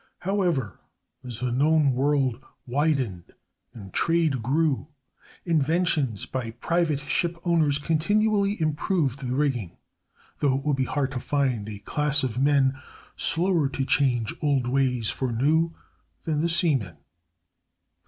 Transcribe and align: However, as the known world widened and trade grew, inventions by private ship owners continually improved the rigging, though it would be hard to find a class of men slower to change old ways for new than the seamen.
However, 0.21 0.79
as 1.23 1.41
the 1.41 1.51
known 1.51 1.91
world 1.93 2.43
widened 2.65 3.33
and 3.71 3.93
trade 3.93 4.41
grew, 4.41 4.87
inventions 5.45 6.25
by 6.25 6.49
private 6.53 7.01
ship 7.01 7.37
owners 7.43 7.77
continually 7.77 8.59
improved 8.59 9.19
the 9.19 9.35
rigging, 9.35 9.77
though 10.39 10.57
it 10.57 10.65
would 10.65 10.77
be 10.77 10.85
hard 10.85 11.11
to 11.11 11.19
find 11.19 11.69
a 11.69 11.77
class 11.77 12.23
of 12.23 12.39
men 12.41 12.81
slower 13.15 13.69
to 13.69 13.85
change 13.85 14.33
old 14.41 14.65
ways 14.65 15.11
for 15.11 15.31
new 15.31 15.75
than 16.23 16.41
the 16.41 16.49
seamen. 16.49 16.97